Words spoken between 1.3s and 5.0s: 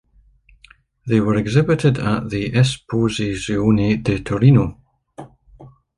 exhibited at the "Esposizione di Torino".